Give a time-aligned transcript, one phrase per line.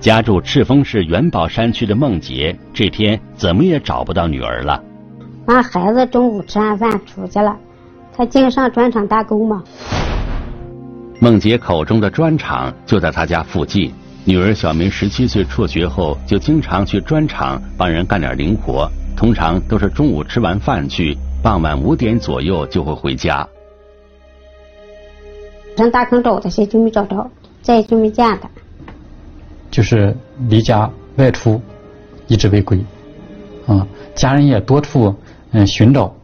[0.00, 4.80] 家住赤峰市元宝山区的孟杰，这天怎么也找不到女儿了。
[5.46, 7.56] 俺孩子中午吃完饭出去了，
[8.16, 9.62] 他经上砖厂打工嘛。
[11.20, 13.92] 孟杰口中的砖厂就在他家附近。
[14.24, 23.46] 女儿小梅十七岁辍学后，就经常去砖厂帮人干点零活，通常都是中午吃完饭去，傍晚五点左右就会回家。
[25.76, 27.28] 上大坑找他去就没找着，
[27.62, 28.48] 再也就没见他。
[29.70, 30.16] 就是
[30.48, 31.60] 离家外出，
[32.26, 32.78] 一直未归，
[33.66, 35.14] 啊，家人也多处
[35.52, 36.14] 嗯寻找，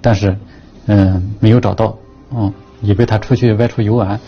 [0.00, 0.36] 但是
[0.86, 1.96] 嗯没有找到，
[2.32, 4.18] 嗯，以为他出去外出游玩。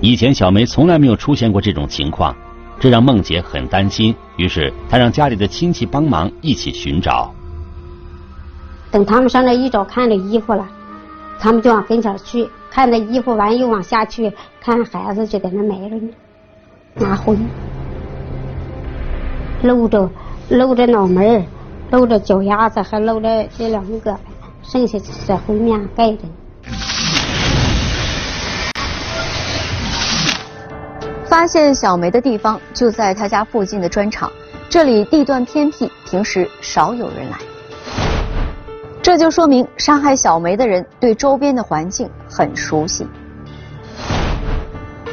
[0.00, 2.34] 以前小梅从来没有出现过这种情况，
[2.80, 4.12] 这让孟姐很担心。
[4.36, 7.32] 于是她让家里的亲戚帮忙一起寻找。
[8.90, 10.68] 等他们上来一找看着衣服了，
[11.38, 16.08] 他们就往跟前去看那衣服，完又往下去看孩子就在那埋着呢，
[16.94, 17.36] 拿灰，
[19.62, 20.08] 露着
[20.48, 21.44] 露着脑门
[21.90, 24.16] 露着脚丫子，还露着这两个胳膊，
[24.62, 26.20] 剩下在灰面盖着。
[31.26, 34.32] 发现小梅的地方就在她家附近的砖厂，
[34.70, 37.36] 这里地段偏僻，平时少有人来。
[39.02, 43.04] 这就说明杀害小梅的人对周边的环境很熟悉。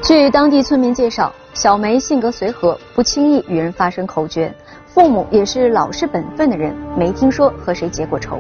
[0.04, 4.54] 据当地村民介绍，小梅性格随和，不轻易与人发生口角，
[4.86, 8.40] 父母也是老实本分的人，没听说和谁结过仇。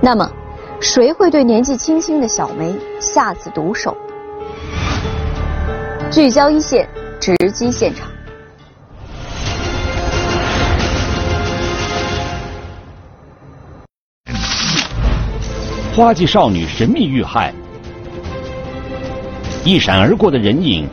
[0.00, 0.28] 那么，
[0.80, 3.94] 谁会对年纪轻轻的小梅下此毒手？
[6.10, 6.88] 聚焦一线，
[7.20, 8.08] 直击现场。
[15.98, 17.52] 花季少女神秘遇害，
[19.64, 20.86] 一闪而过的人影，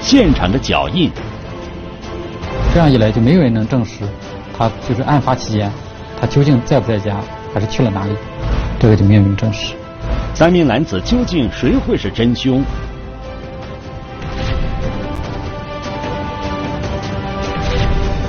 [0.00, 1.10] 现场的脚印。
[2.72, 3.98] 这样一来，就没有人能证实
[4.56, 5.70] 他就是案发期间
[6.18, 7.20] 他究竟在不在家，
[7.52, 8.12] 还是去了哪里，
[8.80, 9.74] 这个就没有人证实。
[10.32, 12.64] 三名男子究竟谁会是真凶？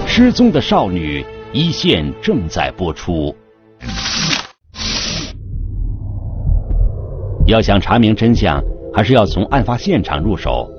[0.06, 3.34] 失踪的少女一线正在播出。
[7.48, 8.62] 要想查明真相，
[8.94, 10.70] 还是要从案发现场入手。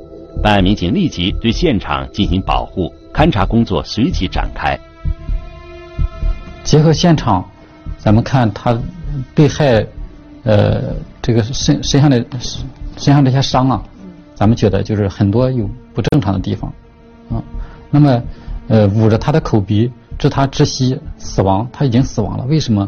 [0.43, 4.79] 办案民警立即对现场进行保护，勘查工作随即展开。
[6.63, 7.45] 结合现场，
[7.97, 8.79] 咱们看他
[9.35, 9.85] 被害
[10.45, 12.25] 呃这个身身上的
[12.97, 13.83] 身上这些伤啊，
[14.35, 16.73] 咱们觉得就是很多有不正常的地方
[17.31, 17.43] 啊。
[17.91, 18.23] 那么。
[18.71, 21.67] 呃，捂着他的口鼻，致他窒息死亡。
[21.73, 22.87] 他已经死亡了，为什么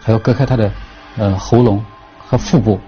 [0.00, 0.70] 还要割开他的
[1.16, 1.84] 呃喉咙
[2.16, 2.78] 和腹部？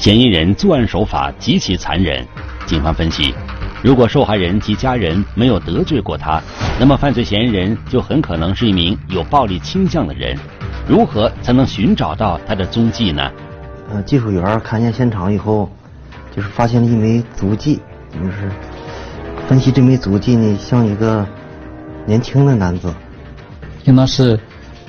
[0.00, 2.26] 嫌疑人作案手法极其残忍。
[2.64, 3.34] 警方分析，
[3.82, 6.42] 如果受害人及家人没有得罪过他，
[6.78, 10.34] 那么犯罪嫌疑人就很可能是一名有暴力倾向的人。
[10.88, 13.30] 如何才能寻找到他的踪迹呢？
[13.92, 15.70] 呃，技术员勘验现场以后，
[16.34, 17.78] 就是发现了一枚足迹，
[18.10, 18.50] 就是。
[19.48, 21.26] 分析这枚足迹呢，像一个
[22.06, 22.90] 年轻的男子，
[23.84, 24.40] 应当是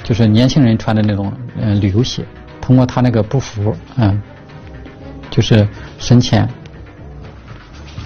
[0.04, 2.24] 就是年轻人穿的那种嗯旅游鞋。
[2.62, 4.22] 通过他那个步幅，嗯，
[5.32, 6.48] 就是深浅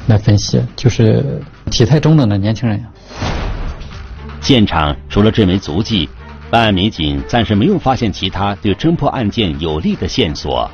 [0.08, 2.81] 来分析，就是体态中等的年轻人。
[4.40, 6.08] 现场除了这枚足迹，
[6.50, 10.72] 办案民警暂时没有发现其他对侦破案件有利的线索。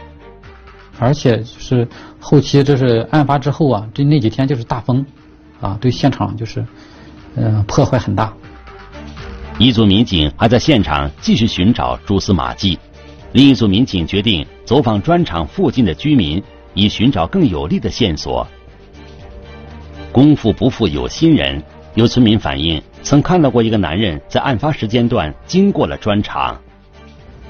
[1.00, 1.88] 而且就是
[2.20, 5.04] 后期，这是案发之后啊，这那几天就是大风。
[5.62, 6.66] 啊，对现场就是，
[7.36, 8.34] 嗯，破坏很大。
[9.60, 12.80] 一组民警还在现场继续寻找蛛丝马迹，
[13.34, 16.44] 另一组民警决定走访砖厂附近的居民，
[16.74, 18.46] 以寻找更有力的线索。
[20.12, 21.64] 功夫不负有心人，
[21.96, 26.59] 有村民反映曾看到过一个男人在案发时间段经过了砖厂。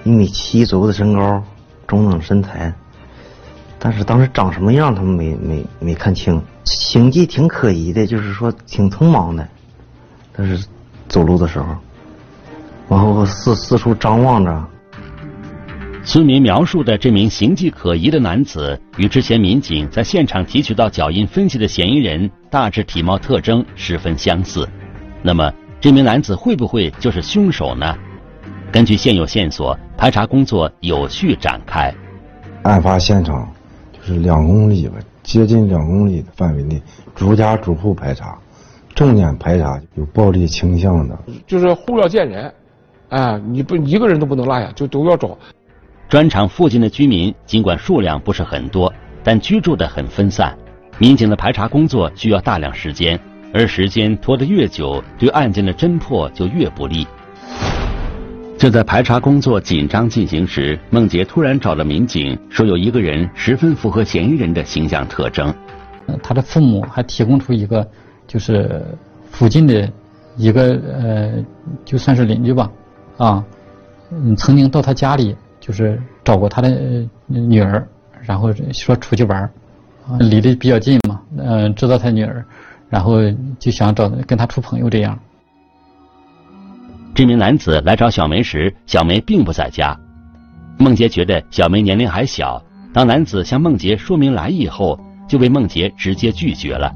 [0.03, 1.43] 一米七左右的身高，
[1.87, 2.71] 中等身材。
[3.79, 9.47] 但是当时长什么样，他们没没没看清，行迹挺可疑的，就是说挺匆忙的，
[10.31, 10.63] 但是
[11.07, 11.75] 走路的时候，
[12.87, 14.67] 然后四四处张望着。
[16.03, 24.67] 村民描述的这名形迹可疑的男子，与之前民警在现场提取到脚印分析的嫌疑人大致体貌特征十分相似。
[25.21, 27.95] 那么，这名男子会不会就是凶手呢？
[28.71, 31.93] 根据现有线索，排查工作有序展开。
[32.63, 33.47] 案发现场
[33.93, 34.01] 就。
[34.03, 36.81] 是两公里吧，接近两公里的范围内，
[37.13, 38.35] 逐家逐户排查，
[38.95, 41.15] 重点排查有暴力倾向的，
[41.45, 42.51] 就是户要见人，
[43.09, 45.37] 哎，你不一个人都不能落下，就都要找。
[46.11, 48.93] 砖厂附近的居民尽管数量不是很多，
[49.23, 50.53] 但居住的很分散。
[50.97, 53.17] 民警的排查工作需要大量时间，
[53.53, 57.07] 而时间拖得越久，对案件的侦破就越不利。
[58.57, 65.53] 就在排查工作紧张进行时，孟杰突然找了民警，说有一个人十分符合嫌疑人的形象特征。
[66.21, 67.89] 他的父母还提供出一个，
[68.27, 68.85] 就是
[69.29, 69.89] 附近的
[70.35, 71.45] 一个呃，
[71.85, 72.69] 就算是邻居吧，
[73.15, 73.45] 啊，
[74.11, 77.87] 嗯，曾经到他家里就是找过他的女儿，
[78.21, 79.41] 然后说出去玩
[80.05, 82.43] 啊，离得比较近嘛，嗯，知道他女儿，
[82.89, 83.19] 然后
[83.59, 85.17] 就想找跟他处朋友这样。
[87.13, 89.97] 这名男子来找小梅时，小梅并不在家。
[90.79, 92.61] 孟杰觉得小梅年龄还小，
[92.91, 96.91] 当男子向孟杰说明来意后，就被孟杰直接拒绝了。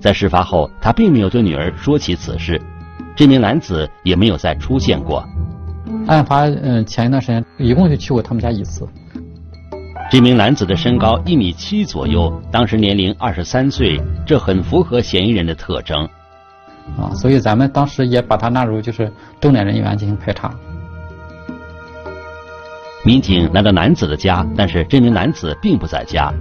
[0.00, 2.60] 在事发后，他并没有对女儿说起此事，
[3.16, 5.26] 这名男子也没有再出现过。
[6.06, 8.86] 案发嗯前一段时间，一共就去过他们家一次。
[10.10, 16.08] 这名男子的身高一米七左右，当时年龄二十三岁，这很符合嫌疑人的特征。
[16.98, 19.10] 啊，所以咱们当时也把他纳入就是
[19.40, 20.54] 重点人员进行排查。
[23.04, 26.32] 民警来到男子的家，但是这名男子并不在家。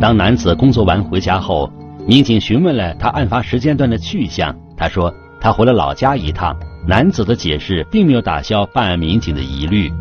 [0.00, 1.70] 当男子工作完回家后，
[2.06, 5.12] 民警询问了他案发时间段的去向，他说
[5.42, 6.56] 他回了老家一趟。
[6.84, 9.92] 男子的解释并没有打消办案民警的疑虑，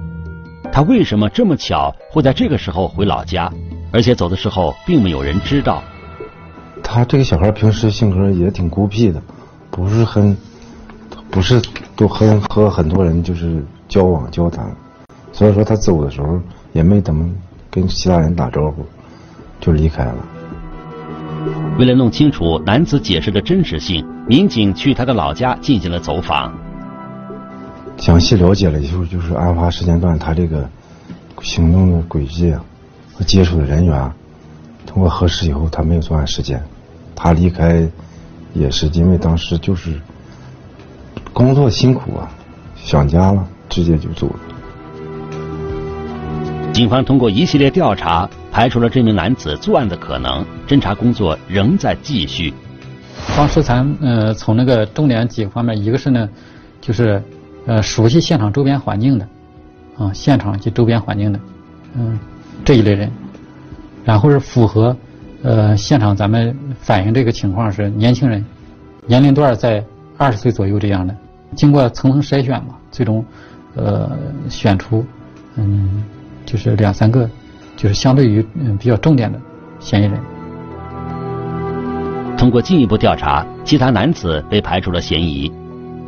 [0.72, 3.52] 他为什么这么巧会在这个时候回老家，
[3.92, 5.84] 而且走的时候并没有人知道。
[6.82, 9.22] 他这个小孩平时性格也挺孤僻的，
[9.70, 10.36] 不是很，
[11.30, 11.62] 不是
[11.96, 14.76] 都很和很多人就是交往交谈，
[15.32, 16.40] 所以说他走的时候
[16.74, 17.30] 也没怎么
[17.70, 18.84] 跟其他人打招呼，
[19.60, 20.16] 就离开了。
[21.78, 26.54] 为了弄清楚男子解释的真实性，民警去他的老家进行了走访，
[27.98, 30.70] 详细了解了以后，就是案发时间段他这个
[31.42, 32.64] 行动的轨迹啊
[33.14, 34.10] 和接触的人员。
[34.86, 36.64] 通过核实以后，他没有作案时间，
[37.14, 37.86] 他离开
[38.54, 40.00] 也是因为当时就是
[41.34, 42.32] 工作辛苦啊，
[42.78, 44.40] 想家了，直接就走了。
[46.72, 52.54] 警方通过一系列调查，排除了这名男子作案的可能，侦查工作仍在继续。
[53.36, 56.30] 当时咱呃从那个重点几个方面，一个是呢，
[56.80, 57.22] 就是
[57.66, 59.28] 呃熟悉现场周边环境的，
[59.98, 61.40] 啊现场及周边环境的，
[61.96, 62.20] 嗯
[62.64, 63.12] 这一类人。
[64.04, 64.98] 然后是符合，
[65.44, 68.44] 呃，现场咱们反映这个情况是年轻人，
[69.06, 69.84] 年龄段在
[70.18, 71.16] 二十岁左右这样的。
[71.56, 73.24] 经过层层筛选嘛，最终，
[73.76, 74.10] 呃，
[74.50, 75.06] 选出，
[75.56, 76.04] 嗯，
[76.46, 77.30] 就是两三个，
[77.78, 79.40] 就是相对于嗯比较重点的
[79.80, 80.20] 嫌疑人。
[82.42, 85.54] 通过进一步调查，其他男子被排除了嫌疑，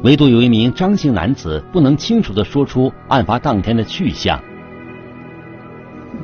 [0.02, 4.42] 唯独有一名张姓男子不能清楚的说出案发当天的去向。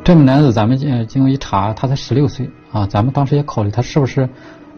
[0.04, 2.88] 这名男子，咱们经经过一查，他才十六岁啊。
[2.88, 4.28] 咱们当时也考虑他是不是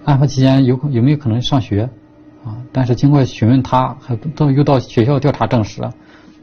[0.03, 1.89] 案发期间有有没有可能上学
[2.43, 2.51] 啊？
[2.73, 5.81] 但是经过询问他，还到又到学校调查证实，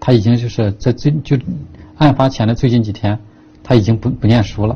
[0.01, 1.37] 他已经就是在最就
[1.99, 3.21] 案发前的最近几天，
[3.63, 4.75] 他已经不不念书了。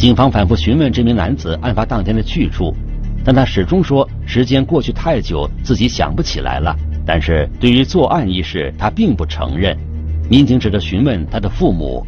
[0.00, 2.74] 警方反复询问这名男子案发当天的去处，
[3.22, 6.74] 但他始终说时间过去太久，自己想不起来了。
[7.04, 9.76] 但是对于作案一事，他并不承认。
[10.30, 12.02] 民警只得询问他的父母。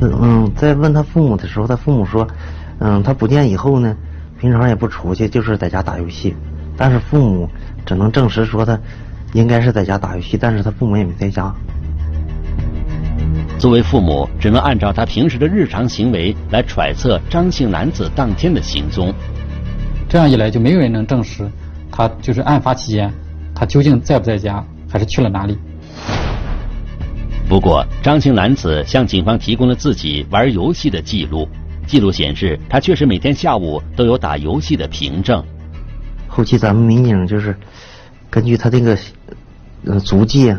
[0.00, 2.24] 嗯，在问他父母的时候，他父母说，
[2.78, 3.96] 嗯，他不见以后呢，
[4.38, 6.32] 平常也不出去，就是在家打游戏。
[6.76, 7.50] 但是父母
[7.84, 8.78] 只能证实说他
[9.32, 11.52] 应该是在家打游戏，但是他父母也没在家。
[13.58, 19.12] 作为父母，只能按照他平时的日常行为来揣测张姓男子当天的行踪。
[20.08, 21.50] 这样一来，就没有人能证实
[21.90, 23.12] 他就是案发期间
[23.54, 25.58] 他究竟在不在家，还是去了哪里。
[27.48, 31.48] 不过，张姓男子向警方提供了自己玩游戏的记录，
[31.86, 35.44] 记录显示他确实每天下午都有打游戏的凭证。
[36.28, 37.56] 后期咱们民警就是
[38.30, 38.96] 根据他这个
[39.84, 40.54] 呃足迹，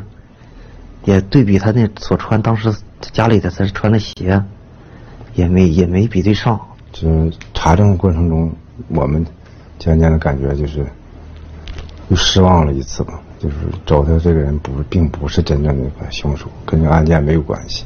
[1.06, 4.42] 也对比他那所穿当时家里的他穿的鞋，
[5.34, 6.60] 也没也没比对上。
[6.92, 8.52] 就查证过程中，
[8.90, 9.26] 我们
[9.78, 10.86] 渐渐的感觉就是
[12.10, 13.20] 又失望了一次吧。
[13.40, 17.86] 就是找他这个人不并不是真正的那个凶手，跟这个案件没有关系。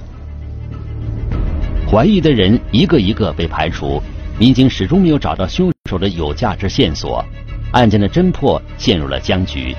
[1.88, 4.02] 怀疑的人一个一个被排除，
[4.40, 7.24] 民警始终没有找到凶手的有价值线索，
[7.72, 9.76] 案件的侦破陷入了僵局。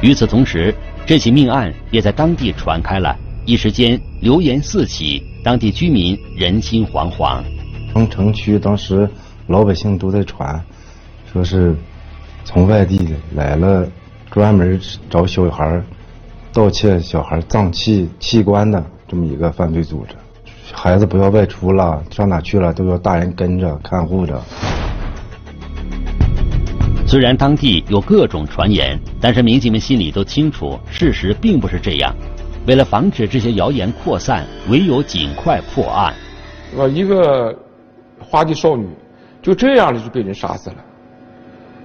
[0.00, 7.42] 与此同时，这起命案也在当地传开了，一时间流言四起，当地居民人心惶惶。
[7.92, 9.08] 从城区当时
[9.48, 10.64] 老百姓都在传，
[11.30, 11.76] 说是
[12.44, 13.86] 从外地来了。
[14.30, 14.80] 专门
[15.10, 15.82] 找小孩
[16.54, 20.14] 盗窃小孩脏器器官的这么一个犯罪组织。
[20.72, 24.40] 孩子不要外出了，上哪去了都要大人跟着看护着。
[27.12, 32.10] 虽然当地有各种传言，但是民警们心里都清楚，事实并不是这样。
[32.66, 36.14] 为了防止这些谣言扩散，唯有尽快破案。
[36.74, 37.54] 我一个
[38.18, 38.88] 花季少女
[39.42, 40.76] 就这样的就被人杀死了。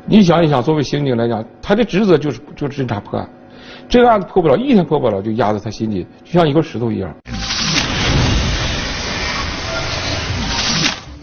[0.06, 3.30] 你想一想，作为刑警来讲，他的职责就是就是侦查破案。
[3.90, 7.14] 这个案子破不了，一天破不了，就压在他心里，就像一块石头一样。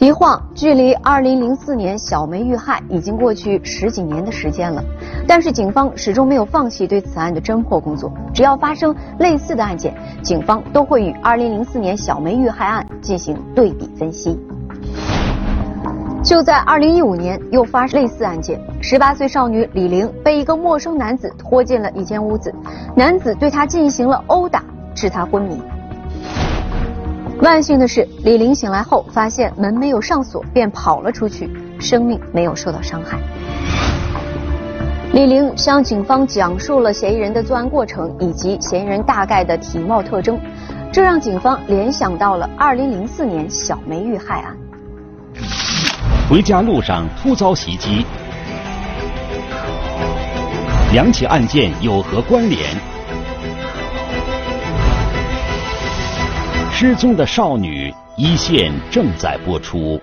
[0.00, 4.82] 一晃，距离2004年小梅遇害已经过去十几年的时间了，
[5.26, 8.12] 但是警方始终没有放弃对此案的侦破工作。
[8.34, 14.38] 只要发生类似的案件，警方都会与2004年小梅遇害案进行对比分析。
[16.22, 22.54] 就在2015年，又发生类似案件，18岁少女李玲被一个陌生男子拖进了一间屋子，
[22.94, 24.62] 男子对她进行了殴打，
[24.94, 25.60] 致她昏迷。
[27.44, 33.18] 万幸的是，李玲醒来后发现门没有上锁，便跑了出去，生命没有受到伤害。
[35.12, 40.40] 李玲向警方讲述了嫌疑人的作案过程以及嫌疑人大概的体貌特征，
[40.90, 44.56] 这让警方联想到了2004年小梅遇害案。
[46.30, 48.06] 回家路上突遭袭击，
[50.94, 52.93] 两起案件有何关联？
[56.76, 59.96] 失踪的少女一线正在播出。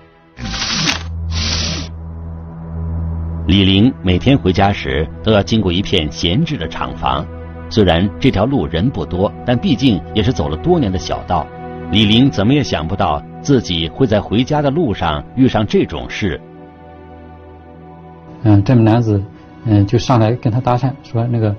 [3.46, 7.26] 李玲每天回家时都要经过一片闲置的厂房，
[7.68, 11.46] 虽然这条路人不多，但毕竟也是走了多年的小道。
[11.90, 16.40] 李玲怎么也想不到自己会在回家的路上遇上这种事。
[18.44, 19.22] 嗯，这名男子
[19.66, 21.54] 嗯就上来跟他搭讪，说那个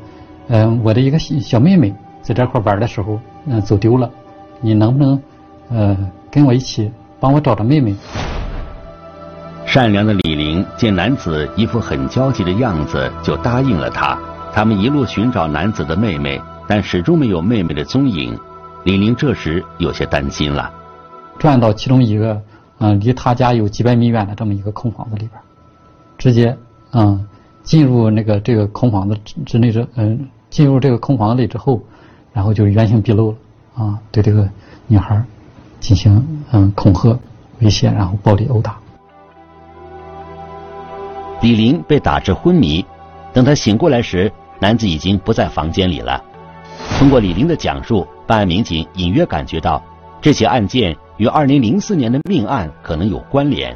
[0.47, 1.93] 嗯我的一个小妹妹
[2.23, 4.09] 在这块玩的时候嗯走丢了。
[4.65, 5.21] 你能不能，
[5.69, 5.97] 呃，
[6.31, 6.89] 跟我一起
[7.19, 7.93] 帮我找找妹妹？
[9.65, 14.17] 善良的李玲见男子一副很焦急的样子，就答应了他。
[14.53, 18.39] 他们一路寻找男子的妹妹，但始终没有妹妹的踪影。
[18.85, 20.71] 李玲这时有些担心了。
[21.37, 22.41] 转到其中一个，
[22.79, 25.31] 嗯，离他家有几百米远的这么一个空房子里边，
[26.17, 26.57] 直接，
[26.93, 27.27] 嗯，
[27.63, 31.81] 进入那个这个空房子之内之，嗯，进入这个空房子里之后，
[32.31, 33.37] 然后就原形毕露了。
[33.75, 34.47] 啊，对这个
[34.87, 35.23] 女孩
[35.79, 37.17] 进行嗯恐吓、
[37.59, 38.77] 威胁，然后暴力殴打。
[41.41, 42.85] 李玲被打至昏迷，
[43.33, 46.23] 等她醒过来时，男子已经不在房间里了。
[46.97, 49.81] 通过李玲的讲述，办案民警隐约感觉到
[50.21, 53.75] 这起案件与2004年的命案可能有关联。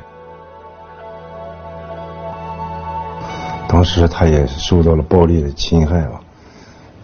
[3.68, 6.22] 当时他也受到了暴力的侵害吧，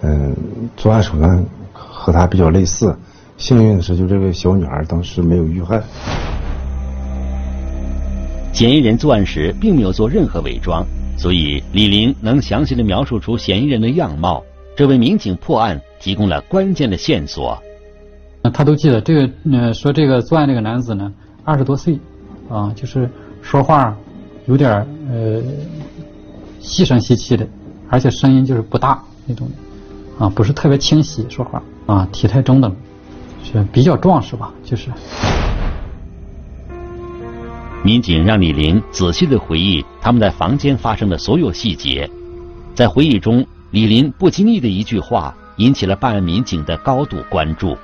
[0.01, 0.33] 嗯，
[0.77, 1.43] 作案手段。
[2.03, 2.93] 和他比较类似，
[3.37, 5.81] 幸运的是，就这个小女孩当时没有遇害。
[8.51, 14.43] 嫌疑人作案时并没有做任何伪装，所以李玲能详细的描述出嫌疑人的样貌，
[14.75, 17.57] 这为民警破案提供了关键的线索。
[18.53, 21.09] 他都记得这个，呃，说这个作案这个男子呢，
[21.45, 21.97] 二十多岁，
[22.49, 23.09] 啊，就是
[23.41, 23.95] 说话
[24.45, 25.41] 有点呃
[26.59, 27.47] 细声细气的，
[27.89, 29.47] 而且声音就是不大那种，
[30.19, 31.61] 啊，不是特别清晰说话。
[31.85, 32.73] 啊，体态中等，
[33.43, 34.51] 是比较壮实吧？
[34.63, 34.89] 就是。
[37.83, 42.09] 民警让李林仔细的回忆他们在房间发生的所有细节，
[42.73, 47.77] 在回忆中，李林不经意的一句话引起了办案民警的高度关注。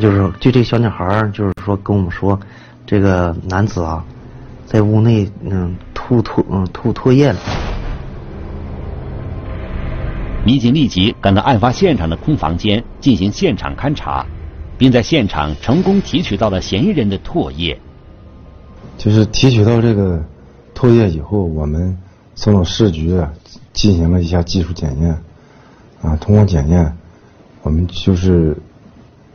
[0.00, 2.38] 就是就这小女孩就是说跟我们说，
[2.86, 4.04] 这个男子啊，
[4.64, 7.40] 在屋内嗯吐吐嗯吐唾液了。
[10.44, 14.26] 民警立即赶到案发现场的空房间进行现场勘查，
[14.76, 17.80] 并在现场成功提取到了嫌疑人的唾液。
[18.98, 20.22] 就是提取到这个
[20.74, 21.96] 唾液以后，我们
[22.34, 23.18] 送到市局
[23.72, 25.16] 进行了一下技术检验。
[26.02, 26.94] 啊，通过检验，
[27.62, 28.54] 我们就是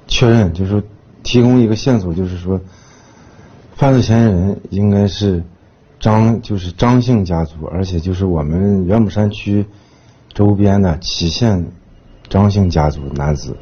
[0.08, 0.84] 确认，就是
[1.24, 2.62] 提供一个线索，就是说，
[3.76, 5.44] 犯罪嫌疑人应该是
[6.00, 9.66] 张，就是张姓家族，而且就是我们元母山区。
[10.34, 11.66] 周边的祁县
[12.30, 13.56] 张姓家族男子，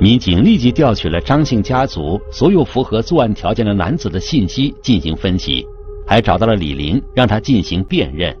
[0.00, 5.64] 民警立即调取了张姓家族所有符合作案条件的男子的信息进行分析，
[6.06, 8.34] 还找到了李林，让他进行辨认。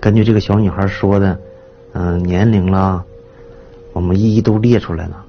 [0.00, 1.38] 根据这个小女孩说的，
[1.92, 3.04] 嗯，年龄啦，
[3.92, 5.24] 我们一一都列出来了，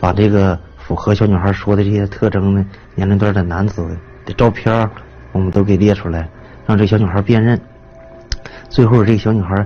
[0.00, 2.64] 把这个符合小女孩说的这些特征的
[2.96, 3.86] 年龄段的男子
[4.26, 4.90] 的照片，
[5.32, 6.28] 我们都给列出来，
[6.66, 7.60] 让这小女孩辨认。
[8.74, 9.64] 最后，这个小女孩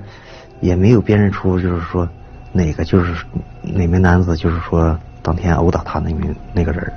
[0.61, 2.07] 也没有辨认出，就是说
[2.53, 3.25] 哪个就是
[3.63, 6.93] 哪名男子，就是说当天殴打她那名那个人。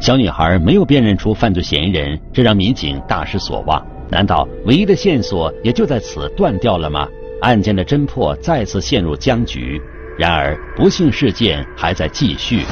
[0.00, 3.84] 小女孩没有辨认出犯罪嫌疑人，这让民警大失所望。
[4.08, 7.08] 难道唯一的线索也就在此断掉了吗？
[7.42, 9.82] 案件的侦破再次陷入僵局。
[10.16, 12.62] 然而，不幸事件还在继续。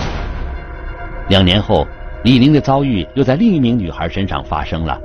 [1.29, 1.85] 两年后，
[2.23, 5.01] 李玲的遭遇又在另一名女孩身上发生了。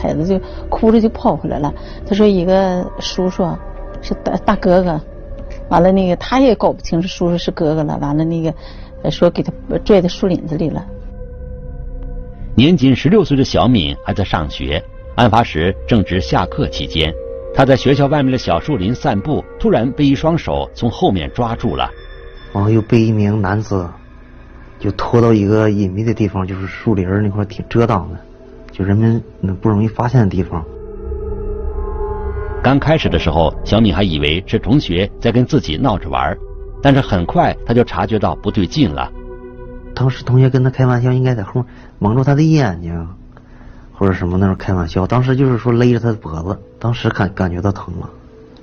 [0.00, 0.40] 孩子就
[0.70, 1.74] 哭着就跑回来了。
[2.06, 3.44] 他说：“一个叔叔
[4.00, 5.00] 是大大哥哥，
[5.68, 7.98] 完了那个他也搞不清是叔叔是哥哥了。
[8.00, 9.52] 完了那个说给他
[9.84, 10.86] 拽到树林子里了。”
[12.54, 14.82] 年仅十六岁的小敏还在上学，
[15.16, 17.12] 案发时正值下课期间。
[17.54, 21.90] 她在学校外面的小树林散步，突然被一双手从后面抓住了，
[22.52, 23.88] 然后又被一名男子
[24.78, 28.18] 就拖到一个隐秘的地方，就是树林那块挺遮挡的，
[28.78, 29.20] 就人们
[29.60, 30.64] 不容易发现的地方。
[32.62, 36.36] 刚开始的时候，小敏还以为是同学在跟自己闹着玩，
[36.80, 39.10] 但是很快他就察觉到不对劲了。
[39.94, 41.64] 当时同学跟他开玩笑，应该在后面
[41.98, 43.08] 蒙住他的眼睛。
[43.92, 48.08] 或者什么那种开玩笑，当时就是说勒着他的脖子，当时感感觉到疼了，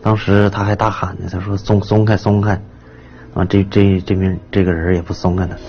[0.01, 2.53] 当时他还大喊呢，他说松松开松开，
[3.34, 5.60] 啊这这这边这个人也不松开的。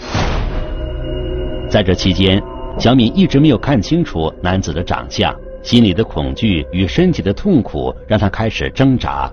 [1.69, 2.41] 在这期间，
[2.79, 9.31] 小敏一直没有看清楚男子的长相，心里的恐惧与身体的痛苦让她开始挣扎，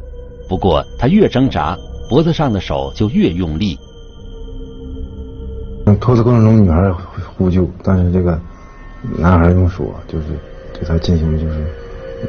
[0.48, 1.78] 不过她越挣扎，
[2.10, 3.78] 脖子上的手就越用力。
[6.00, 6.92] 拖的过程中，女孩
[7.38, 8.40] 呼救，但是这个。
[9.20, 10.28] 男孩用手就是
[10.74, 11.66] 对她进行就是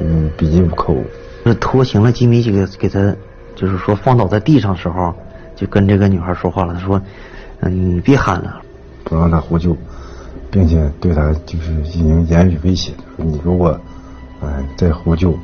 [0.00, 0.96] 嗯笔记不扣，
[1.44, 3.14] 那拖行了几米几个给他
[3.54, 5.14] 就是说放倒在地上时候，
[5.54, 6.74] 就跟这个女孩说话了。
[6.74, 7.00] 他说
[7.62, 8.60] ：“嗯，你别喊了，
[9.04, 9.76] 不让他呼救，
[10.54, 12.92] 并且对他就是进行言语威胁。
[13.16, 13.76] 你如果
[14.40, 15.36] 哎再呼救，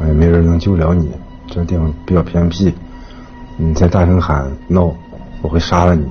[0.00, 1.10] 哎没人能救了你，
[1.48, 2.72] 这地方比较偏僻，
[3.56, 4.94] 你再大声喊闹，
[5.42, 6.06] 我会杀了你。”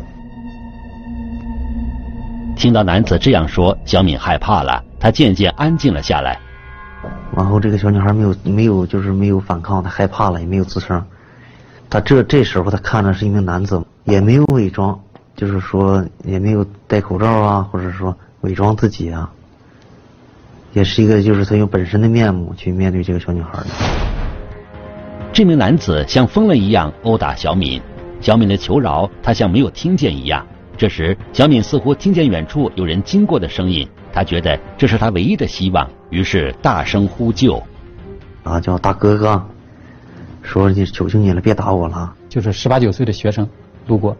[2.57, 6.37] 听到男子这样说，小敏害怕了，她渐渐安静了下来。
[7.33, 11.01] 然后这个小女孩没有没有就是没有反抗，她害怕了，也没有吱声。
[11.89, 14.99] 她这这时候她看的是一名男子，也没有伪装，
[15.37, 19.31] 就是说也没有戴口罩啊，或者说伪装自己啊，
[20.71, 23.67] 也是一个就是他用本身的面目去面对这个小女孩的。
[25.33, 27.81] 这名男子像疯了一样殴打小敏，
[28.21, 30.45] 小敏的求饶，他像没有听见一样。
[30.77, 37.61] 这时，小敏似乎听见远处有人经过的声音，她觉得这是她唯一的希望，于是大声呼救
[38.43, 39.43] ：“啊，叫大哥哥，
[40.43, 43.47] 说你求求你了，别打我了。”就是十八九岁的学生
[43.87, 44.15] 路过，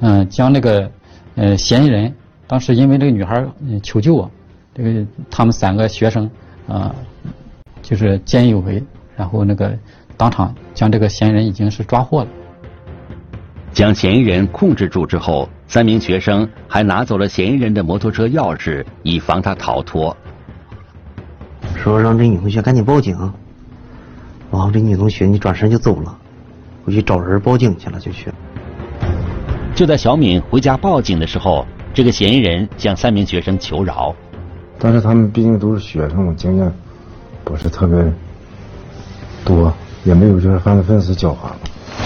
[0.00, 0.90] 嗯，将那个
[1.34, 2.14] 呃嫌疑人，
[2.46, 3.44] 当时因为这个女孩
[3.82, 4.30] 求救啊，
[4.74, 6.30] 这个他们三个学生
[6.68, 6.94] 啊，
[7.82, 8.82] 就是见义勇为，
[9.16, 9.76] 然后那个
[10.16, 12.28] 当场将这个嫌疑人已经是抓获了。
[13.72, 20.16] 将嫌疑人控制住之后，三名学生还拿走了嫌疑人的摩托车钥匙，以防他逃脱。
[21.74, 23.14] 说让这女同学赶紧报警，
[24.50, 26.16] 然后这女同学你转身就走了，
[26.84, 28.36] 我去找人报警去了就去了。
[29.74, 34.14] 就在小敏回家报警的时候，这个嫌疑人向三名学生求饶。
[34.78, 36.70] 但是他们毕竟都是学生，经验
[37.42, 37.98] 不是特别
[39.46, 39.72] 多，
[40.04, 41.52] 也没有就是犯罪分子狡猾。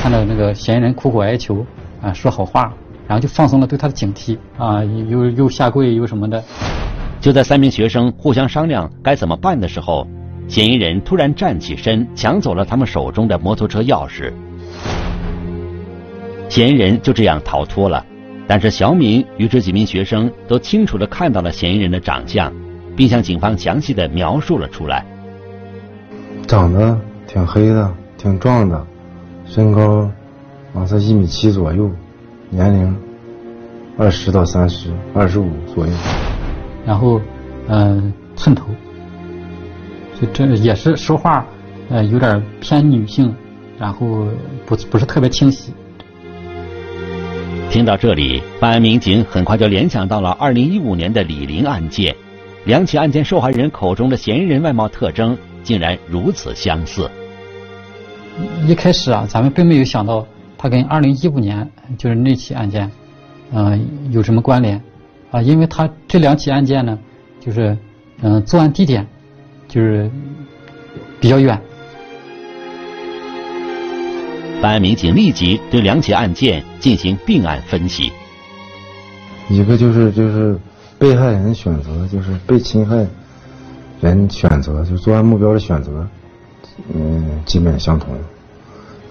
[0.01, 1.67] 看到那个嫌疑人苦苦哀求，
[2.01, 2.73] 啊，说好话，
[3.09, 6.41] 然后就放松了对他的警惕，啊，又又下跪又什么的。
[7.21, 10.07] 就在三名学生互相商量该怎么办的时候，
[10.47, 14.33] 嫌疑人突然站起身，抢走了他们手中的摩托车钥匙。
[16.49, 18.07] 嫌疑人就这样逃脱了，
[18.51, 22.53] 但是小敏与这几名学生都清楚的看到了嫌疑人的长相，
[22.97, 25.07] 并向警方详细的描述了出来。
[26.49, 28.85] 长得挺黑的，挺壮的。
[29.47, 30.11] 身高，
[30.75, 31.89] 啊，在一米七左右，
[32.49, 32.97] 年龄
[33.97, 35.93] 二十到三十，二十五左右。
[36.85, 37.21] 然后，
[37.69, 38.67] 嗯，寸头，
[40.21, 41.47] 就这也是说话，
[41.89, 43.33] 呃，有点偏女性，
[43.79, 44.27] 然后
[44.67, 45.73] 不不是特别清晰。
[47.71, 52.13] 听到这里，办案民警很快就联想到了二零一五年的李玲案件，
[52.65, 57.09] 两起案件受害人口中的嫌疑人外貌特征竟然如此相似。
[58.67, 60.27] 一开始啊，咱们并没有想到
[60.59, 62.91] 他跟二零一五年就是那起案件，
[63.53, 64.83] 嗯，有什么关联
[65.31, 65.41] 啊？
[65.41, 66.99] 因为他这两起案件呢，
[67.39, 67.79] 就是
[68.21, 69.07] 嗯，作案地点
[69.69, 70.11] 就是
[71.21, 71.57] 比较远。
[74.61, 78.13] 办案民警立即对两起案件进行并案分析。
[79.49, 80.59] 一个就是就是
[80.99, 83.07] 被害人选择，就是被侵害
[84.01, 86.07] 人选择，就作案目标的选择。
[86.95, 88.15] 嗯，基本相同。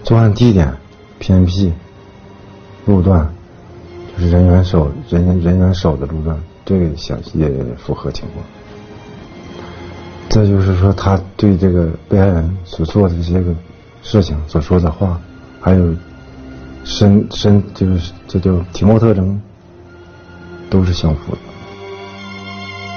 [0.03, 0.73] 作案地点
[1.19, 1.71] 偏僻
[2.85, 3.27] 路段，
[4.15, 8.45] 就是人员少、人员人员少的路段，这个想也符合情况。
[10.29, 13.53] 再就是说，他对这个被害人所做的这些个
[14.01, 15.19] 事情、所说的话，
[15.59, 15.95] 还有
[16.83, 19.39] 身身就是这叫体貌特征，
[20.69, 21.39] 都是相符的。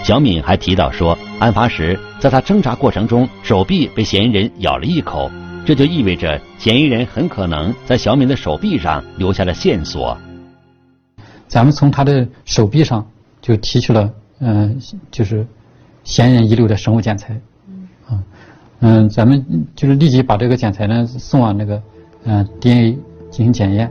[0.04, 5.30] 小敏还提到说，案发时在他挣扎过程中，手臂被嫌疑人咬了一口，
[5.64, 10.18] 这就意味着嫌疑人很可能在小敏的手臂上留下了线索。
[11.46, 13.06] 咱们从他的手臂上
[13.40, 15.46] 就提取了，嗯、就是
[16.02, 17.38] 嫌疑人遗留的生物检材，
[18.08, 18.18] 啊，
[18.80, 21.80] 嗯，咱们就是立即把这个检材呢送往那个
[22.24, 22.98] 嗯、DNA
[23.30, 23.90] 进行检验。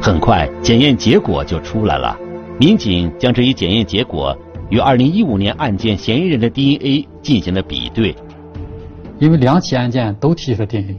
[0.00, 2.16] 很快，检验结果就出来了。
[2.58, 4.36] 民警将这一检验结果
[4.70, 8.14] 与2015年案件嫌疑人的 DNA 进行了比对。
[9.18, 10.94] 因为两起案件都提取了 DNA，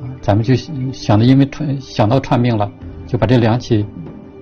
[0.00, 0.54] 啊，咱们就
[0.92, 2.70] 想着因为串想到串并了，
[3.06, 3.84] 就把这两起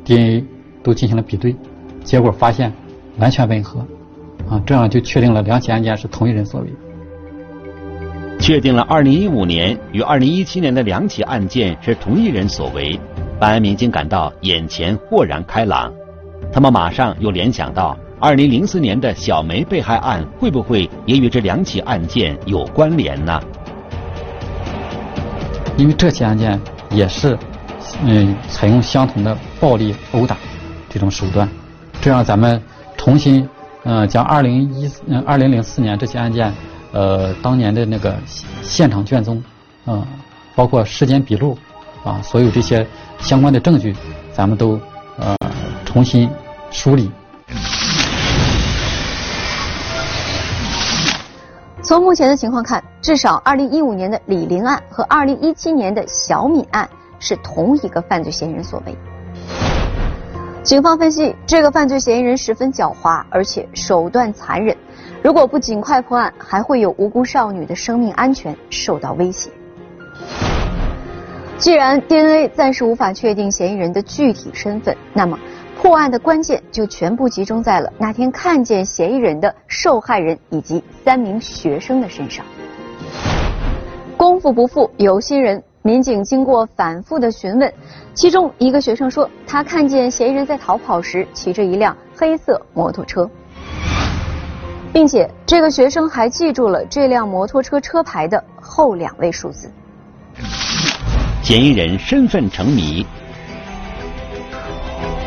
[0.05, 0.45] DNA
[0.83, 1.57] 都进行了比对，
[2.05, 2.73] 结果发现
[3.19, 3.81] 完全吻合，
[4.49, 6.69] 啊，这样就确定了两起案件是同一人所为。
[8.41, 12.99] 确定了2015年与2017年的两起案件是同一人所为，
[13.39, 15.93] 办案民警感到眼前豁然开朗。
[16.51, 23.41] 他们马上又联想到2004年的小梅被害案会不会也与这两起案件有关联呢？
[25.77, 26.59] 因为这起案件
[26.91, 27.39] 也是，
[28.05, 30.37] 嗯，采用相同的暴力殴打
[30.89, 31.47] 这种手段，
[32.01, 32.61] 这样咱们
[32.97, 33.47] 重新，
[33.85, 36.53] 呃，将二零一嗯二零零四年这起案件，
[36.93, 38.17] 呃，当年的那个
[38.63, 39.43] 现场卷宗，
[39.85, 40.07] 啊、
[40.55, 41.57] 包括尸检笔录，
[42.03, 42.87] 啊，所有这些
[43.19, 43.95] 相关的证据，
[44.33, 44.81] 咱们都
[45.19, 45.37] 呃
[45.85, 46.29] 重新
[46.71, 47.11] 梳理。
[51.83, 58.97] 从目前的情况看，至少2015年的李玲案和2017年的小敏案是同一个犯罪嫌疑人所为。
[60.63, 64.77] 警方分析，这个犯罪嫌疑人十分狡猾，而且手段残忍。
[65.23, 69.51] 如果不尽快破案，还会有无辜少女的生命安全受到威胁。
[71.59, 75.39] 既然 DNA 暂时无法确定嫌疑人的具体身份，那么
[75.77, 82.45] 破案的关键就全部集中在了那天看见嫌疑人的受害人以及三名学生的身上。
[84.17, 87.71] 功夫不负有心人，民警经过反复的询问，
[88.15, 93.29] 其中一个学生说，他看见嫌疑人在逃跑时骑着一辆黑色摩托车，
[94.93, 99.71] 并且这个学生还记住了这辆摩托车车牌的后两位数字。
[101.43, 103.07] 嫌疑人身份成谜，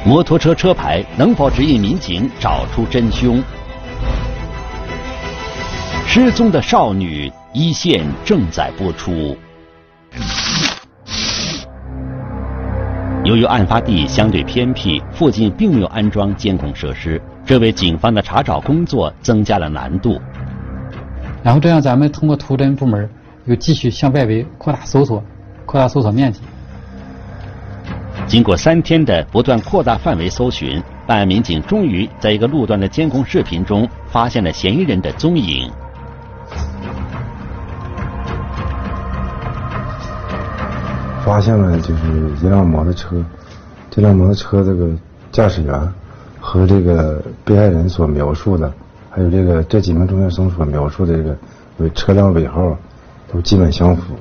[0.05, 3.41] 摩托车车牌能否指引民警找出真凶？
[6.05, 9.35] 失踪的少女一线正在播出。
[13.25, 20.19] 由于案发地相对偏僻，附近并没有安装监控设施，这为警方的查找工作增加了难度。
[21.43, 23.09] 然后这样，咱们通过图侦部门
[23.45, 25.21] 又继续向外围扩大搜索，
[25.65, 26.39] 扩大搜索面积。
[28.25, 35.69] 经过三天的不断扩大范围搜寻，办案民警终于在一个路段的监控视频中发现了嫌疑人的踪影。
[41.25, 42.07] 发现了就是
[42.41, 43.21] 一辆摩托车，
[43.89, 44.89] 这辆摩托车这个
[45.31, 45.93] 驾驶员
[46.45, 48.71] 和这个被害人所描述的，
[49.09, 51.35] 还有这个这几名中学生所描述的这个
[51.77, 52.77] 尾车辆尾号
[53.31, 54.13] 都基本相符。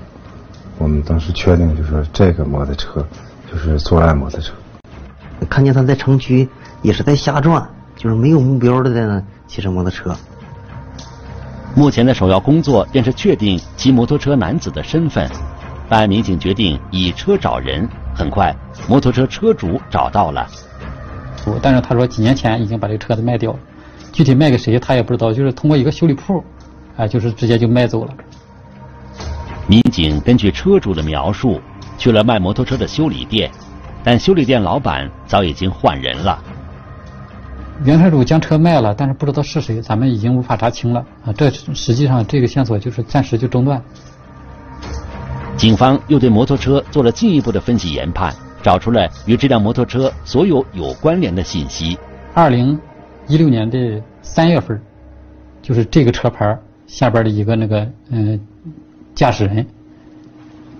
[0.79, 3.05] 我们当时确定，就是说这个摩托车
[3.51, 4.53] 就是作案摩托车。
[5.51, 6.49] 看见他在城区
[6.81, 10.15] 也是在瞎转，就是没有目标的在那骑着摩托车。
[11.75, 15.29] 目前的首要工作便是确定骑摩托车男子的身份。
[15.89, 17.87] 办案民警决定以车找人。
[18.15, 18.55] 很快，
[18.89, 20.47] 摩托车车主找到了。
[21.63, 23.59] 但是他说几年前已经把这个车子卖掉了，
[24.13, 26.43] 具体卖给谁他也不知道，就是通过一个修理铺，
[26.97, 28.15] 啊，就是直接就卖走了。
[29.67, 31.61] 民警根据车主的描述
[31.97, 33.51] 去了卖摩托车的修理店，
[34.05, 36.43] 但修理店老板早已经换人了。
[37.85, 41.33] 原车主将车卖了，但是不知道是谁，咱们已经无法查清了啊。
[41.33, 43.83] 这实际上这个线索就是暂时就中断。
[45.57, 51.99] 警方又对摩托车做了进一步的分析研判，找出了与这辆摩托车所有有关联的信息。
[52.33, 52.79] 二零
[53.27, 54.81] 一六年的三月份，
[55.61, 58.41] 就是这个车牌下边的一个那个嗯
[59.15, 59.67] 驾驶人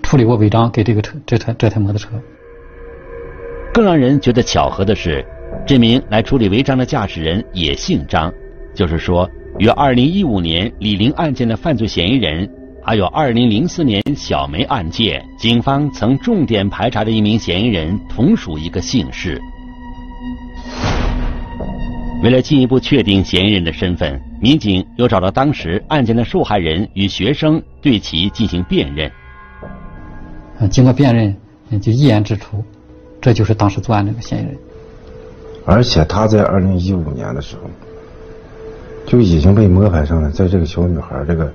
[0.01, 2.09] 处理过违章给这个车这台这台摩托车。
[3.73, 5.25] 更让人觉得巧合的是，
[5.65, 8.31] 这名来处理违章的驾驶人也姓张，
[8.73, 12.47] 就是说与二零一五年李玲案件的犯罪嫌疑人
[12.85, 19.41] 还有2004年小梅案件，警方曾重点排查的一名嫌疑人同属一个姓氏。
[22.21, 29.09] 为了进一步确定嫌疑人的身份，民警又找到当时案件的受害人与学生，对其进行辨认。
[30.69, 31.33] 经过辨认，
[31.81, 32.61] 就一眼指出，
[33.21, 34.57] 这就是当时作案那个嫌疑人。
[35.65, 37.69] 而且他在2015年的时候，
[39.05, 41.53] 就已经被摸排上了，在这个小女孩这个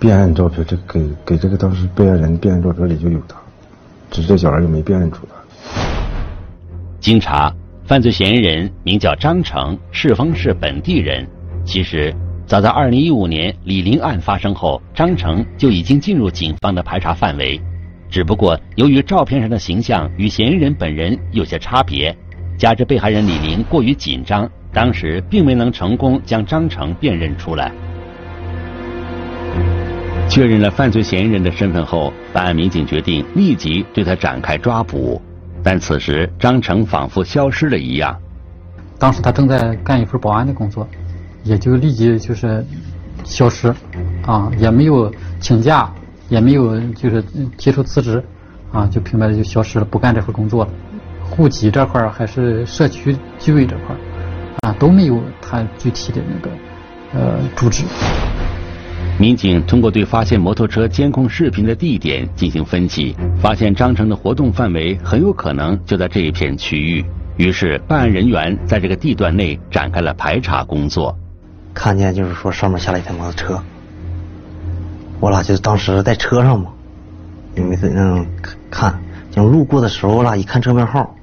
[0.00, 3.36] 辨认照片，这给给这个当时被害人辨认照片里就有他，
[4.10, 5.34] 只是这小孩就没辨认出他。
[6.98, 7.54] 经查。
[7.86, 11.26] 犯罪嫌疑人名叫张成，赤峰市本地人。
[11.64, 12.14] 其实，
[12.46, 17.60] 早在2015年李林案发生后，张成就已经进入警方的排查范围。
[18.08, 22.16] 只不过，由于照片上的形象与嫌疑人本人有些差别，
[22.56, 27.72] 加之被害人李林过于紧张，当时并没能成功将张成辨认出来。
[30.30, 35.20] 确认了犯罪嫌疑人的身份后，办案民警决定立即对他展开抓捕。
[35.60, 38.16] 但此时张成仿佛消失了一样。
[38.96, 40.88] 当时他正在干一份保安的工作，
[41.42, 42.64] 也就立即就是
[43.24, 43.74] 消失，
[44.24, 45.90] 啊，也没有请假，
[46.28, 47.20] 也没有就是
[47.58, 48.22] 提出辞职，
[48.72, 50.70] 啊，就平白的就消失了，不干这份工作了。
[51.28, 53.96] 户籍这块还是社区居委这块
[54.60, 56.50] 啊，都没有他具体的那个
[57.14, 57.84] 呃住址。
[59.20, 67.04] 民警通过对发现摩托车监控视频的地点进行分析，发现张成的活动范围很有可能就在这一片区域。
[67.36, 71.14] 于是，办案人员在这个地段内展开了排查工作。
[71.74, 73.62] 看见就是说上面下来一台摩托车，
[75.20, 76.70] 我俩就当时在车上嘛，
[77.56, 78.26] 因为嗯
[78.70, 78.98] 看，
[79.30, 81.14] 就路过的时候啦，一看车牌号，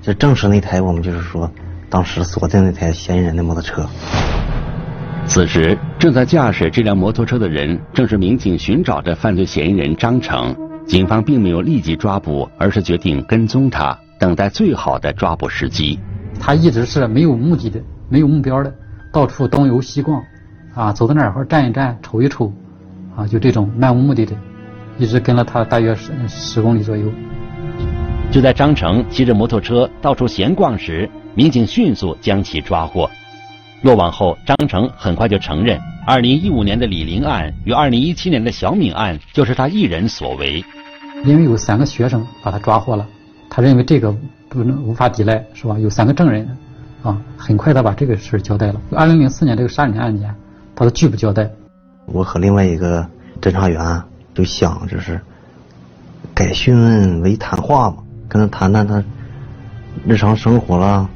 [0.00, 1.50] 就正是那台我们就是说
[1.90, 3.86] 当时锁定那台嫌疑人的摩托车。
[5.30, 10.52] 此时，正在驾驶这辆摩托车的人正是民警寻找的犯罪嫌疑人张成。
[10.84, 16.00] 警方并没有立即抓捕，而是决定跟踪他，等待最好的抓捕时机。
[16.40, 18.74] 他一直是没有目的的、没有目标的，
[19.12, 20.20] 到处东游西逛，
[20.74, 22.52] 啊，走到哪儿站一站、瞅一瞅，
[23.14, 24.34] 啊，就这种漫无目的的，
[24.98, 27.04] 一直跟了他大约十十公里左右。
[28.32, 33.08] 就在张成骑着摩托车到处闲逛时，民警迅速将其抓获。
[33.82, 40.62] 落网后，张成很快就承认，2015年的李林案与2017年的小敏案就是他一人所为。
[41.24, 43.06] 因为有三个学生把他抓获了，
[43.48, 44.14] 他认为这个
[44.50, 45.78] 不能无法抵赖，是吧？
[45.78, 46.46] 有三个证人，
[47.02, 48.80] 啊，很快他把这个事交代了。
[48.90, 50.34] 2004年这个杀人案件，
[50.76, 51.50] 他都拒不交代。
[52.04, 53.08] 我和另外一个
[53.40, 54.02] 侦查员
[54.34, 55.18] 就想，就是
[56.34, 57.96] 改讯问为谈话嘛，
[58.28, 59.02] 跟他谈谈他
[60.06, 61.08] 日常生活啦，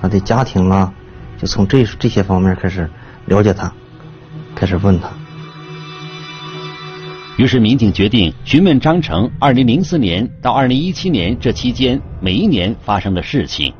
[0.00, 0.92] 他的家庭了。
[1.38, 2.88] 就从这这些方面开始
[3.26, 3.72] 了解他，
[4.54, 5.10] 开始问他。
[7.36, 13.74] 于是民警决定询问张成2004年到2017年这期间每一年发生的事情。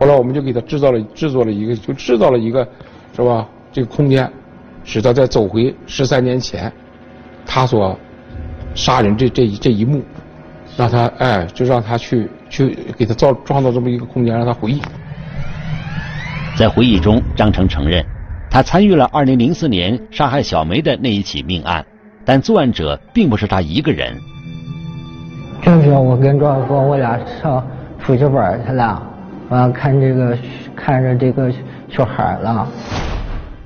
[0.00, 2.66] 后来我们就给他制造了制作了一个，就制造了一个，
[3.14, 3.46] 是吧？
[3.70, 4.28] 这个空间，
[4.82, 6.72] 使他再走回十三年前
[7.46, 7.96] 他所
[8.74, 10.02] 杀人这这这一幕，
[10.76, 14.82] 让他哎，就让他去去给他造创造这么一个空间，让他回忆。
[16.60, 18.04] 在回忆中，张成承认，
[18.50, 21.82] 他参与了2004年杀害小梅的那一起命案，
[22.22, 24.14] 但作案者并不是他一个人。
[25.62, 27.66] 正是我跟庄峰，我俩上
[28.04, 29.02] 补习班去了，
[29.48, 30.36] 完看这个
[30.76, 31.50] 看着这个
[31.88, 32.68] 小孩了。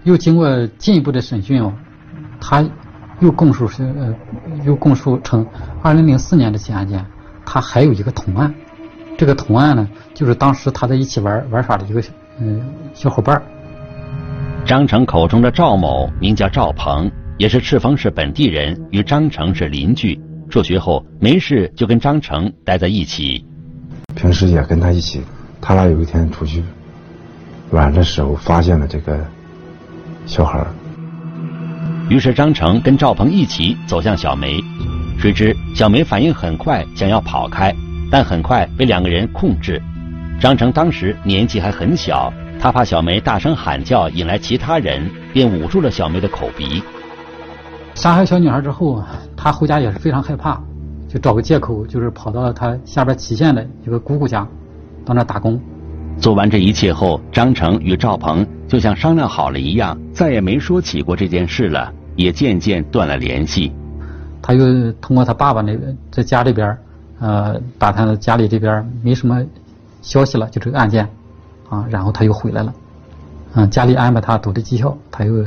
[0.05, 1.73] 又经过进一步的审讯哦，
[2.41, 2.65] 他
[3.19, 4.15] 又供述是呃，
[4.65, 5.45] 又供述称
[5.83, 7.05] 2004年的起案件，
[7.45, 8.55] 他还有一个同案，
[9.19, 12.01] 这个同案呢，就是当时他在一起玩玩耍的一个。
[12.41, 12.61] 嗯，
[12.95, 13.41] 小伙伴
[14.67, 20.21] 张成口中的赵某名叫赵鹏，也是赤峰市本地人，与张成是邻居。
[20.51, 23.45] 辍学后没事就跟张成待在一起，
[24.15, 25.23] 平时也跟他一起。
[25.61, 26.63] 他俩有一天出去
[27.71, 29.25] 玩的时候，发现了这个
[30.27, 30.65] 小孩
[32.09, 34.61] 于是张成跟赵鹏一起走向小梅，
[35.19, 37.75] 谁知小梅反应很快，想要跑开，
[38.11, 39.81] 但很快被两个人控制。
[40.41, 46.83] 张成当时年纪还很小，他怕小梅大声喊叫引来其他人，便捂住了小梅的口鼻。
[47.95, 49.03] 杀害小女孩之后，
[49.37, 50.61] 他回家也是非常害怕，
[51.09, 54.47] 就找个借口，就是跑到了他下边祁县的一个姑姑家，
[55.05, 55.59] 到那打工。
[56.19, 63.73] 做完这一切后，张成与赵鹏就像商量好了一样，再也没说起过这件事了，也渐渐断了联系。
[64.43, 66.77] 他又通过他爸爸那个在家里边，
[67.19, 69.43] 呃，打探家里这边没什么。
[70.05, 71.09] 消息了，就这个案件，
[71.71, 72.73] 啊，然后他又回来了，
[73.55, 75.45] 嗯，家里安排他读的技校，他又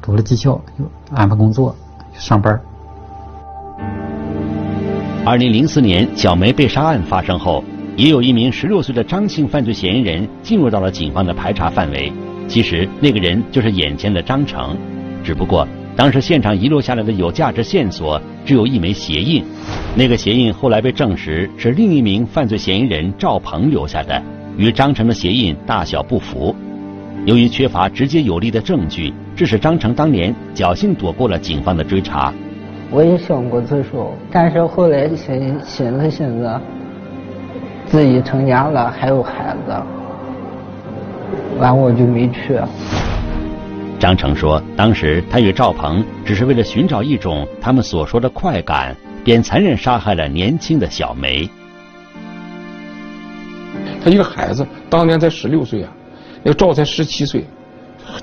[0.00, 1.74] 读了技校，又安排工作、
[2.14, 2.58] 上班。
[5.26, 7.64] 二零零四年，小梅被杀案发生后，
[7.96, 12.12] 也有一名十六岁的张姓犯罪嫌疑人进入到了警方的排查范围。
[12.46, 14.76] 其实那个人就是眼前的张成，
[15.24, 15.66] 只不过
[15.98, 19.42] 当时现场遗留下来的有价值线索只有一枚鞋印，
[19.96, 24.22] 那个鞋印后来被证实是另一名犯罪嫌疑人赵鹏留下的，
[24.56, 26.54] 与张成的鞋印大小不符。
[27.24, 32.32] 由于缺乏直接有力的证据，致使张成当年侥幸躲过了警方的追查。
[32.92, 36.60] 我也想过自首，但是后来寻寻思寻思，
[37.86, 39.74] 自己成家了，还有孩子，
[41.58, 42.56] 完我就没去。
[43.98, 51.48] 张成说，当时他与赵鹏只是为了寻找一种他们所说的快感，便残忍杀害了年轻的小梅。
[54.02, 55.92] 他一个孩子，当年才十六岁啊，
[56.44, 57.44] 那赵才十七岁，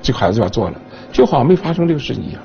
[0.00, 0.80] 这孩子就要做了，
[1.12, 2.40] 就好像没发生这个事情一样。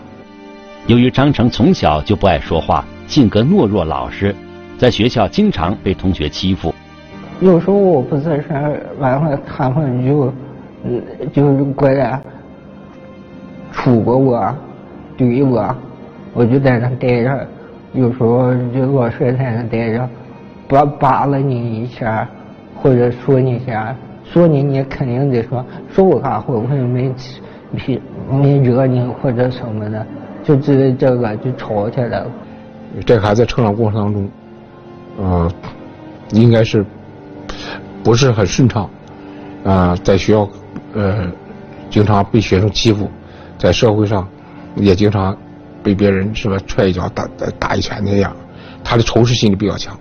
[0.87, 4.35] 由于张成从小就不爱说话，性格懦弱老实，
[4.77, 6.73] 在学校经常被同学欺负。
[7.39, 8.51] 有时候我不在身
[8.99, 10.33] 完了他们就，
[11.33, 12.21] 就过来，
[13.73, 14.55] 杵过我，
[15.17, 15.75] 怼我，
[16.33, 17.47] 我就在那待着。
[17.93, 20.09] 有时候就老师在那待着，
[20.67, 22.27] 扒扒了你一下，
[22.75, 27.13] 或者说你一下，说你你肯定得说，说我干活我也没
[27.71, 30.05] 没没惹你或者什么的。
[30.43, 32.27] 就因为这个就吵起来了。
[33.05, 34.29] 这孩子在成长过程当中，
[35.17, 35.51] 呃，
[36.31, 36.83] 应该是
[38.03, 38.89] 不是很顺畅，
[39.63, 40.49] 啊，在学校
[40.93, 41.29] 呃
[41.89, 43.07] 经常被学生欺负，
[43.61, 44.27] 在社会上
[44.75, 45.37] 也经常
[45.83, 48.35] 被别人是吧踹一脚打打打一拳那样，
[48.83, 49.95] 他的仇视心理比较强。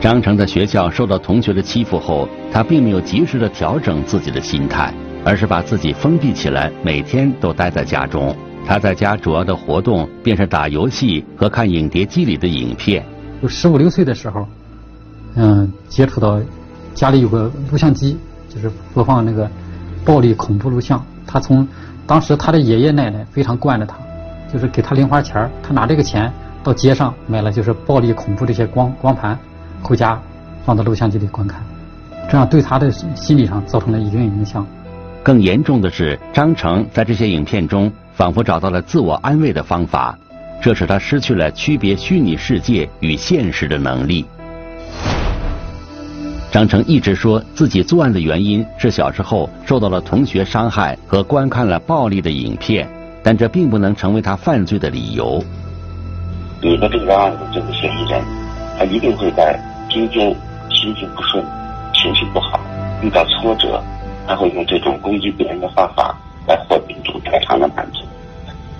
[0.00, 4.90] 张成在学校受到同学的欺负后，他并没有及时的调整自己的心态，
[5.22, 8.34] 而是把自己封闭起来，每天都待在家中。
[8.66, 13.04] 他在家主要的活动便是打游戏和看影碟机里的影片。
[13.42, 14.46] 就十五六岁的时候，
[15.34, 16.40] 嗯，接触到
[16.94, 18.16] 家里有个录像机，
[18.48, 19.46] 就是播放那个
[20.06, 21.04] 暴力恐怖录像。
[21.24, 21.66] 他从
[22.06, 23.96] 当时他的爷爷奶奶非常惯着他，
[24.52, 29.38] 就是给他零花钱他拿这个钱到街上买了就是暴力恐怖这些光光盘，
[29.82, 30.20] 回家
[30.64, 31.62] 放到录像机里观看，
[32.30, 34.66] 这样对他的心理上造成了一定影响。
[35.22, 37.90] 更严重的是，张成在这些影片中。
[38.14, 40.16] 仿佛找到了自我安慰的方法，
[40.60, 44.26] 这使他失去了区别虚拟世界与现实的能力。
[46.52, 52.86] 张成一直说自己作案的原因是小时候受到了同学伤害和观看了暴力的影片，
[53.22, 55.42] 但这并不能成为他犯罪的理由。
[56.60, 58.22] 你的这个案子这个嫌疑人，
[58.78, 60.28] 他一定会在今天
[60.68, 61.42] 心情不顺、
[61.94, 62.60] 情绪不好、
[63.02, 63.82] 遇到挫折，
[64.28, 66.14] 他会用这种攻击别人的方法。
[66.44, 68.02] 来获得一种太长的满足，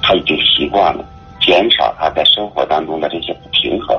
[0.02, 1.04] 他已经习惯了
[1.40, 3.96] 减少他在生活当中的这些不平衡。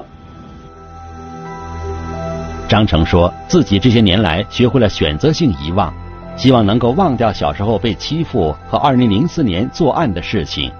[2.73, 5.93] 张成说自己这些年来学会了选择性遗忘，
[6.35, 10.71] 希望能够忘掉小时候被欺负和二零零四年作案的事情，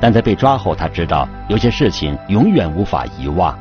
[0.00, 3.54] 但在被抓后，他知道有些事情永远无法遗忘。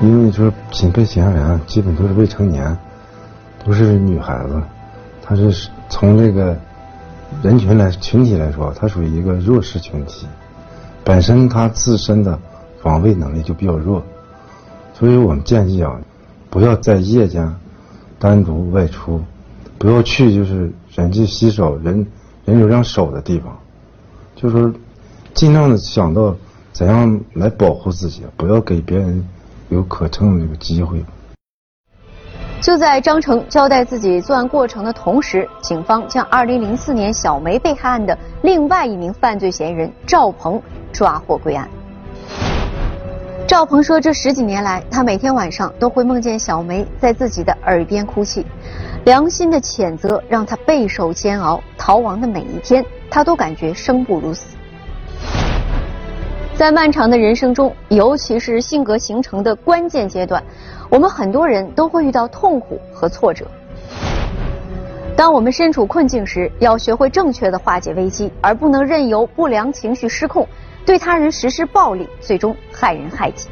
[0.00, 2.74] 因为说被被嫌疑人基本都是未成年，
[3.62, 4.62] 都是女孩子。
[5.22, 6.56] 他是从这个
[7.42, 10.26] 人群来群体来说，他属于一个弱势群体，
[11.04, 12.38] 本身他自身的
[12.82, 14.02] 防卫能力就比较弱，
[14.94, 16.00] 所以我们建议啊，
[16.48, 17.52] 不要在夜间
[18.18, 19.20] 单独外出，
[19.76, 22.06] 不要去就是人迹稀少、人
[22.44, 23.58] 人流量少的地方，
[24.36, 24.72] 就是
[25.34, 26.34] 尽量的想到
[26.72, 29.28] 怎样来保护自己，不要给别人
[29.68, 31.04] 有可乘的这个机会。
[32.60, 41.68] 就在张成交代自己作案过程的同时，警方将2004年小梅被害案的另外一名犯罪嫌疑人赵鹏抓获归案。
[43.46, 48.44] 赵鹏说，这十几年来，他每天晚上都会梦见小梅在自己的耳边哭泣，
[49.04, 54.56] 良心的谴责让他备受煎熬，逃亡的每一天，他都感觉生不如死。
[56.56, 60.42] 在漫长的人生中，尤其是性格形成的关键阶段。
[60.88, 63.46] 我们很多人都会遇到痛苦和挫折。
[65.16, 70.48] 当我们身处困境时，要学会正确的化解危机，而不能任由不良情绪失控，
[70.86, 73.48] 对他人实施暴力，最终害人害己。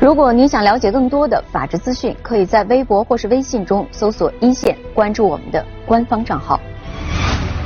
[0.00, 6.60] 如果您想了解更多的法治资讯，可以在微博或是微信中搜索“一线”，关注我们的官方账号。